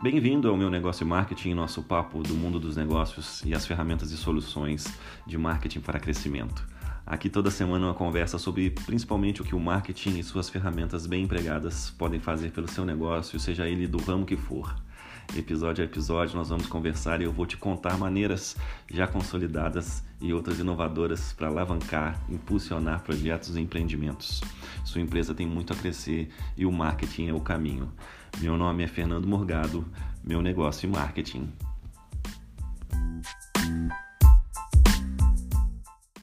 [0.00, 4.16] Bem-vindo ao meu negócio marketing, nosso papo do mundo dos negócios e as ferramentas e
[4.16, 4.86] soluções
[5.26, 6.64] de marketing para crescimento.
[7.04, 11.24] Aqui toda semana uma conversa sobre principalmente o que o marketing e suas ferramentas bem
[11.24, 14.72] empregadas podem fazer pelo seu negócio, seja ele do ramo que for.
[15.36, 18.56] Episódio a episódio nós vamos conversar e eu vou te contar maneiras
[18.88, 24.42] já consolidadas e outras inovadoras para alavancar, impulsionar projetos e empreendimentos.
[24.84, 27.92] Sua empresa tem muito a crescer e o marketing é o caminho.
[28.40, 29.84] Meu nome é Fernando Morgado,
[30.22, 31.52] meu negócio e marketing.